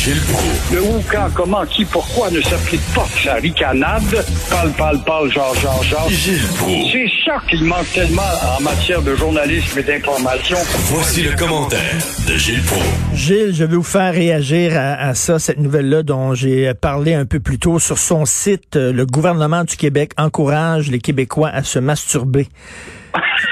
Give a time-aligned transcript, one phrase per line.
[0.00, 0.72] Gilles Proulx.
[0.72, 4.24] Le où, quand, comment, qui, pourquoi ne s'applique pas sa ricanade?
[4.48, 6.08] Parle, parle, parle, genre, genre, genre.
[6.08, 6.90] Gilles Proulx.
[6.90, 8.22] C'est ça qu'il manque tellement
[8.58, 10.56] en matière de journalisme et d'information.
[10.86, 12.86] Voici le commentaire de Gilles Proulx.
[13.12, 17.26] Gilles, je vais vous faire réagir à, à ça, cette nouvelle-là dont j'ai parlé un
[17.26, 17.78] peu plus tôt.
[17.78, 22.48] Sur son site, euh, le gouvernement du Québec encourage les Québécois à se masturber.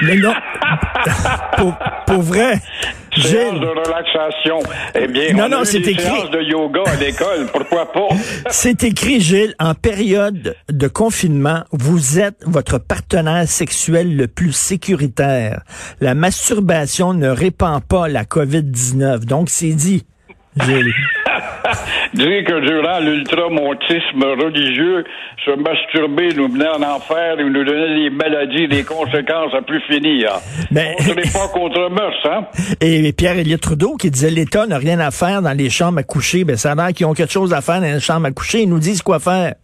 [0.01, 0.33] Mais non,
[1.57, 1.77] pour,
[2.07, 2.59] pour vrai,
[3.19, 4.59] De relaxation.
[4.95, 6.03] Eh bien, Non, on non, a eu c'est des écrit.
[6.03, 7.47] séances de yoga à l'école.
[7.51, 8.07] Pourquoi pas?
[8.49, 15.63] c'est écrit, Gilles, en période de confinement, vous êtes votre partenaire sexuel le plus sécuritaire.
[15.99, 19.25] La masturbation ne répand pas la COVID-19.
[19.25, 20.05] Donc, c'est dit,
[20.65, 20.93] Gilles.
[22.13, 25.03] Dire que durant l'ultramontisme religieux,
[25.45, 29.81] se masturber nous menait en enfer et nous donnait des maladies, des conséquences à plus
[29.81, 30.31] finir.
[30.71, 32.45] Ben- On n'est pas contre mœurs, hein?
[32.81, 36.43] Et Pierre-Éliott Trudeau qui disait l'État n'a rien à faire dans les chambres à coucher.
[36.43, 38.61] Ben, ça a l'air qu'ils ont quelque chose à faire dans les chambres à coucher.
[38.61, 39.55] Ils nous disent quoi faire.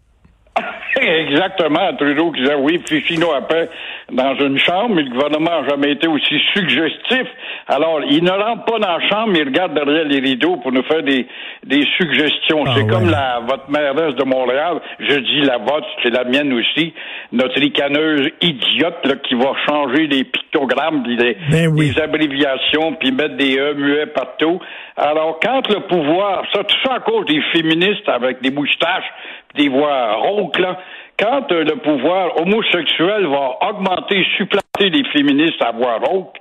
[1.02, 1.94] Exactement.
[1.98, 3.70] Trudeau qui disait oui, Fifino après
[4.12, 7.28] dans une chambre, mais le gouvernement n'a jamais été aussi suggestif.
[7.68, 10.72] Alors, il ne rentre pas dans la chambre, mais il regarde derrière les rideaux pour
[10.72, 11.26] nous faire des,
[11.64, 12.64] des suggestions.
[12.68, 12.88] Ah, c'est ouais.
[12.88, 16.94] comme la, votre mairesse de Montréal, je dis la vôtre, c'est la mienne aussi,
[17.32, 21.90] notre ricaneuse idiote là, qui va changer les pictogrammes, puis les, Ben oui.
[21.90, 24.60] les abréviations, puis mettre des E muets partout.
[24.98, 29.12] Alors, quand le pouvoir, ça, tout ça à cause des féministes avec des moustaches,
[29.56, 30.78] des voix rauques, là,
[31.20, 36.36] quand euh, le pouvoir homosexuel va augmenter, supplanter les féministes à voix rauque,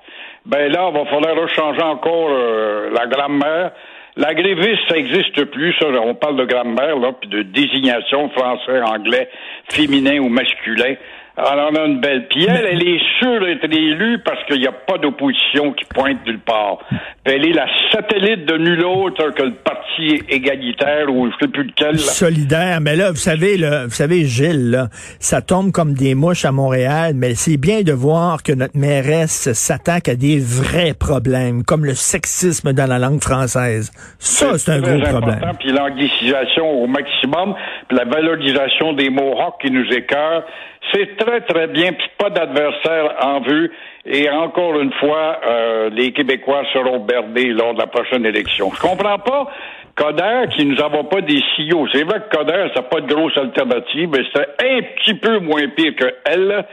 [0.47, 3.73] ben là, il va falloir changer encore euh, la grammaire.
[4.17, 8.81] La gréviste, ça n'existe plus, ça, on parle de grammaire, là, puis de désignation français,
[8.81, 9.29] anglais,
[9.69, 10.95] féminin ou masculin.
[11.37, 12.29] Alors, on a une belle.
[12.29, 16.25] Puis elle, elle est sûre d'être élue parce qu'il n'y a pas d'opposition qui pointe
[16.25, 16.79] nulle part.
[17.27, 21.65] Elle est la satellite de nul autre que le parti égalitaire ou je sais plus
[21.65, 21.93] lequel.
[21.93, 21.99] là.
[21.99, 22.81] Solidaire.
[22.83, 24.89] Mais là, vous savez, là, vous savez, Gilles, là,
[25.21, 29.53] ça tombe comme des mouches à Montréal, mais c'est bien de voir que notre mairesse
[29.55, 33.91] s'attaque à des vrais problèmes, comme le sexisme dans la langue française.
[34.19, 35.41] Ça, c'est un gros problème.
[35.59, 37.55] Puis l'anglicisation au maximum,
[37.89, 40.45] puis la valorisation des Mohawks qui nous écœurent.
[40.93, 43.71] C'est très, très bien, puis pas d'adversaire en vue.
[44.07, 48.71] Et encore une fois, euh, les Québécois seront bernés lors de la prochaine élection.
[48.75, 49.49] Je comprends pas
[49.97, 51.87] Coder qui nous envoie pas des signaux.
[51.93, 55.39] C'est vrai que Coder, ça n'a pas de grosse alternative, mais c'est un petit peu
[55.39, 56.67] moins pire que elle.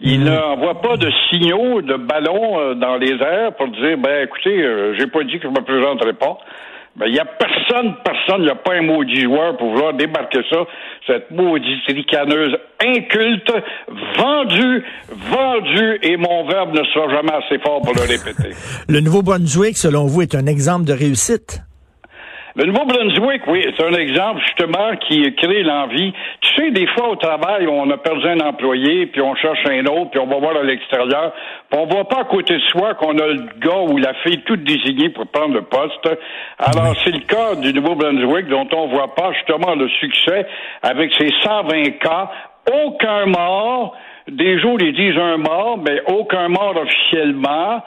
[0.00, 4.62] Il n'envoie pas de signaux, de ballons euh, dans les airs pour dire, ben écoutez,
[4.62, 6.38] euh, j'ai pas dit que je me présenterai pas.
[6.96, 9.94] Ben, il y a personne, personne, il n'y a pas un maudit joueur pour vouloir
[9.94, 10.64] débarquer ça,
[11.06, 13.52] cette maudite ricaneuse inculte,
[14.16, 14.84] vendue,
[15.30, 18.54] vendue, et mon verbe ne sera jamais assez fort pour le répéter.
[18.88, 21.62] Le Nouveau-Brunswick, selon vous, est un exemple de réussite?
[22.58, 26.12] Le Nouveau-Brunswick, oui, c'est un exemple justement qui crée l'envie.
[26.40, 29.86] Tu sais, des fois au travail, on a perdu un employé, puis on cherche un
[29.86, 31.32] autre, puis on va voir à l'extérieur,
[31.70, 34.42] puis on voit pas à côté de soi qu'on a le gars ou la fille
[34.42, 36.04] toute désignée pour prendre le poste.
[36.58, 40.44] Alors, c'est le cas du Nouveau-Brunswick dont on voit pas justement le succès
[40.82, 42.28] avec ses 120 cas,
[42.72, 43.94] aucun mort.
[44.30, 47.82] Des jours, ils disent un mort, mais aucun mort officiellement.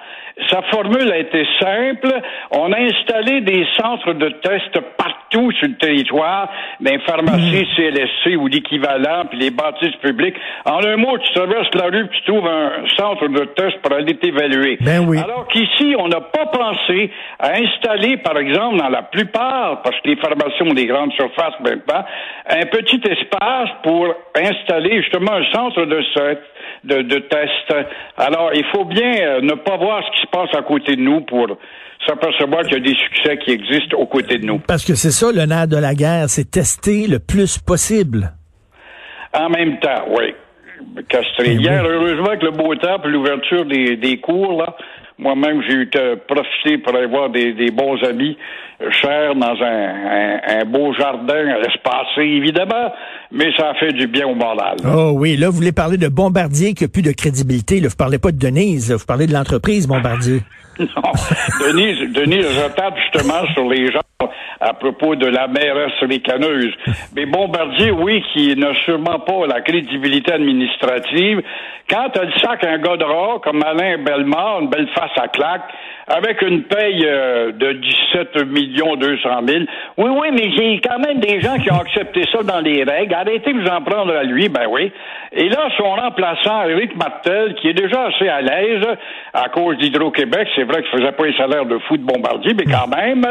[0.50, 2.12] Sa formule a été simple.
[2.52, 6.50] On a installé des centres de tests partout sur le territoire,
[6.80, 10.36] des pharmacies CLSC ou l'équivalent, puis les bâtisses publiques.
[10.66, 13.94] En un mot, tu traverses la rue, puis tu trouves un centre de test pour
[13.96, 14.78] aller t'évaluer.
[14.82, 15.20] Ben oui.
[15.24, 20.10] Alors qu'ici, on n'a pas pensé à installer, par exemple, dans la plupart, parce que
[20.10, 22.04] les pharmacies ont des grandes surfaces maintenant,
[22.50, 26.38] un petit espace pour installer justement un centre de, ce-
[26.84, 27.88] de, de test.
[28.18, 31.02] Alors, il faut bien euh, ne pas voir ce qui se passe à côté de
[31.02, 31.48] nous pour
[32.08, 34.60] s'apercevoir qu'il y a des succès qui existent aux côtés de nous.
[34.60, 38.32] Parce que c'est ça le nerf de la guerre, c'est tester le plus possible.
[39.34, 40.34] En même temps, oui.
[41.08, 41.50] Castré.
[41.50, 41.62] Oui.
[41.62, 44.76] Hier, heureusement que le beau temps puis l'ouverture des, des cours, là,
[45.22, 48.36] Moi-même, j'ai eu de profiter pour aller voir des, des bons amis
[49.02, 52.92] chers dans un, un, beau jardin espacé, évidemment,
[53.32, 54.78] mais ça a fait du bien au moral.
[54.86, 57.80] Oh oui, là, vous voulez parler de Bombardier qui a plus de crédibilité.
[57.80, 57.90] Là.
[57.90, 60.42] Vous parlez pas de Denise, vous parlez de l'entreprise Bombardier.
[60.80, 60.86] non,
[61.62, 64.02] Denise, Denise, je tape justement sur les gens
[64.62, 66.74] à propos de la mairesse ricaneuse.
[67.16, 71.42] Mais Bombardier, oui, qui n'a sûrement pas la crédibilité administrative,
[71.90, 75.64] quand elle sac un gars de rat comme Alain Bellemare, une belle face à claque,
[76.08, 79.64] avec une paye euh, de 17 millions 200 000.
[79.98, 83.14] Oui, oui, mais j'ai quand même des gens qui ont accepté ça dans les règles.
[83.14, 84.92] Arrêtez de vous en prendre à lui, ben oui.
[85.32, 88.86] Et là, son remplaçant, Eric Martel, qui est déjà assez à l'aise
[89.34, 92.66] à cause d'Hydro-Québec, c'est vrai qu'il faisait pas un salaire de fou de bombardier, mais
[92.66, 93.26] quand même,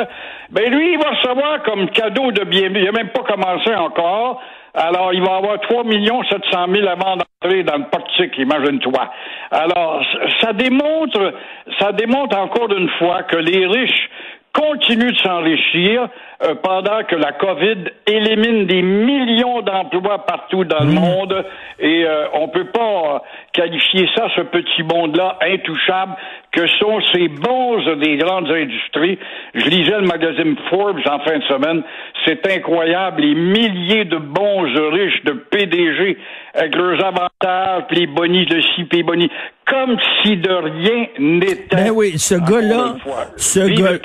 [0.50, 2.80] ben lui, il va recevoir comme cadeau de bienvenue.
[2.80, 4.40] Il n'a même pas commencé encore.
[4.74, 9.10] Alors, il va avoir 3 700 000 avant d'entrer dans le portique, imagine-toi.
[9.50, 10.04] Alors,
[10.40, 11.34] ça démontre,
[11.78, 14.08] ça démontre encore une fois que les riches
[14.52, 16.08] continuent de s'enrichir
[16.42, 21.44] euh, pendant que la COVID élimine des millions d'emplois partout dans le monde
[21.78, 26.14] et euh, on peut pas qualifier ça, ce petit monde-là, intouchable,
[26.52, 29.18] que sont ces bons des grandes industries.
[29.54, 31.82] Je lisais le magazine Forbes en fin de semaine.
[32.24, 36.18] C'est incroyable, les milliers de bons riches, de PDG,
[36.54, 39.30] avec leurs avantages, puis les bonis de ci, puis les bonis,
[39.70, 41.76] comme si de rien n'était.
[41.76, 42.96] Ben oui, ce gars-là,
[43.36, 43.98] ce gars,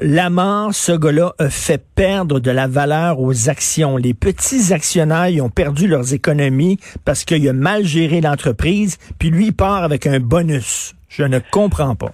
[0.00, 3.96] Lamar, ce gars-là a fait perdre de la valeur aux actions.
[3.96, 9.46] Les petits actionnaires ont perdu leurs économies parce qu'il a mal géré l'entreprise, puis lui,
[9.46, 10.94] il part avec un bonus.
[11.08, 12.12] Je ne comprends pas.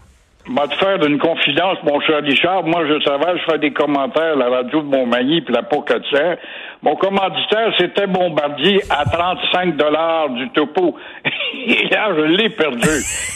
[0.49, 2.65] Va te faire d'une confidence, mon cher Richard.
[2.65, 6.37] Moi, je savais, je fais des commentaires à la radio de Montmagny puis la Pocatière.
[6.83, 10.97] Mon commanditaire, c'était Bombardier à 35 dollars du topo.
[11.69, 12.89] Et là, je l'ai perdu.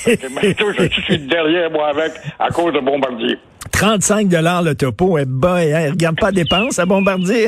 [0.34, 3.38] Maintenant, je suis derrière moi avec à cause de Bombardier.
[3.70, 5.16] 35 dollars le topo.
[5.18, 7.46] Eh ben, hein, regarde pas dépenses à Bombardier.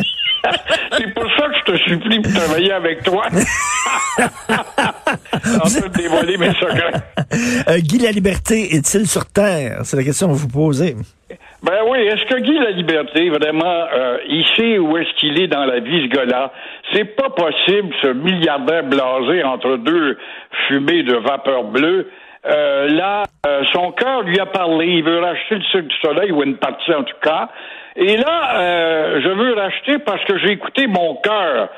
[0.92, 3.24] C'est pour ça que je te supplie de travailler avec toi.
[4.18, 6.92] en train de dévoiler mes secrets.
[7.68, 9.80] Euh, Guy La Liberté est-il sur Terre?
[9.84, 10.96] C'est la question que vous posez.
[11.62, 15.48] Ben oui, est-ce que Guy La Liberté, vraiment, euh, il sait où est-ce qu'il est
[15.48, 16.52] dans la vie, ce gars-là?
[16.92, 20.16] C'est pas possible, ce milliardaire blasé entre deux
[20.68, 22.08] fumées de vapeur bleue.
[22.46, 24.86] Euh, là, euh, son cœur lui a parlé.
[24.86, 27.48] Il veut racheter le Cirque du Soleil, ou une partie en tout cas.
[27.96, 31.68] Et là, euh, je veux racheter parce que j'ai écouté mon cœur.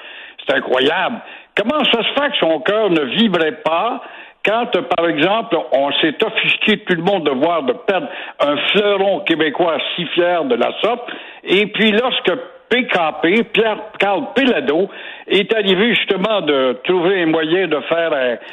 [0.46, 1.20] C'est incroyable.
[1.56, 4.02] Comment ça se fait que son cœur ne vibrait pas
[4.44, 8.08] quand, par exemple, on s'est offusqué tout le monde de voir de perdre
[8.38, 11.10] un fleuron québécois si fier de la sorte,
[11.44, 12.32] et puis lorsque
[12.70, 14.88] PKP, Pierre-Carl Pelado,
[15.26, 18.12] est arrivé justement de trouver un moyen de faire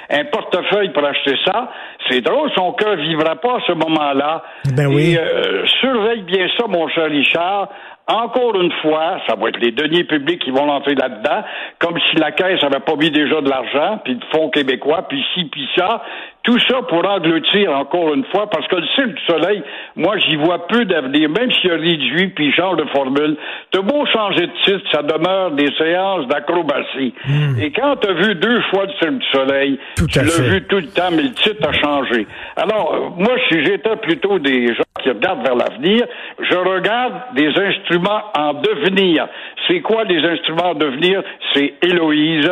[0.10, 1.69] un, portefeuille pour acheter ça.
[2.10, 4.44] C'est drôle, son cœur vivra pas à ce moment-là.
[4.75, 5.14] Ben oui.
[5.14, 7.69] Et, euh, surveille bien ça, mon cher Richard.
[8.10, 11.44] Encore une fois, ça va être les deniers publics qui vont l'entrer là-dedans,
[11.78, 15.22] comme si la caisse avait pas mis déjà de l'argent, puis de fonds québécois, puis
[15.34, 16.02] ci, puis ça.
[16.48, 19.62] Tout ça pour engloutir encore une fois, parce que le Cirque du Soleil,
[19.98, 23.36] moi, j'y vois peu d'avenir, même s'il a réduit puis change de formule.
[23.74, 27.14] De beau changer de titre, ça demeure des séances d'acrobatie.
[27.28, 27.60] Hmm.
[27.62, 30.78] Et quand tu as vu deux fois le Cirque du Soleil, tu l'as vu tout
[30.78, 32.26] le temps, mais le titre a changé.
[32.56, 36.06] Alors, euh, moi, si j'étais plutôt des gens qui regardent vers l'avenir,
[36.40, 39.28] je regarde des instruments en devenir.
[39.68, 41.22] C'est quoi les instruments en devenir?
[41.54, 42.50] C'est Héloïse,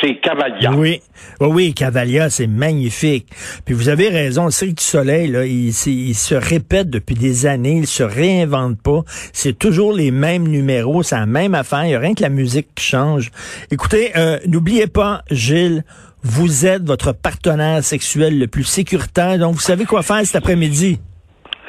[0.00, 0.72] c'est Cavalia.
[0.72, 0.98] Oui,
[1.40, 3.26] oui, oui Cavalia, c'est magnifique.
[3.64, 7.78] Puis vous avez raison, le Cirque du Soleil, là, il, se répète depuis des années,
[7.78, 9.02] il se réinvente pas.
[9.32, 11.84] C'est toujours les mêmes numéros, c'est la même affaire.
[11.84, 13.30] Il n'y a rien que la musique qui change.
[13.70, 15.84] Écoutez, euh, n'oubliez pas, Gilles,
[16.22, 19.38] vous êtes votre partenaire sexuel le plus sécuritaire.
[19.38, 20.98] Donc, vous savez quoi faire cet après-midi?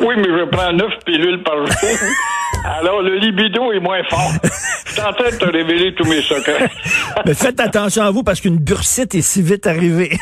[0.00, 1.74] oui, mais je prends neuf pilules par jour.
[2.64, 4.32] Alors, le libido est moins fort.
[4.96, 6.70] Suis en train de te révéler tous mes secrets.
[7.26, 10.16] mais faites attention à vous parce qu'une bursite est si vite arrivée.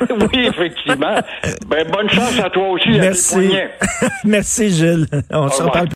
[0.10, 1.16] oui, effectivement.
[1.66, 2.88] Ben, bonne chance à toi aussi.
[2.88, 3.52] Merci.
[4.24, 5.06] Merci, Gilles.
[5.30, 5.88] On se reparle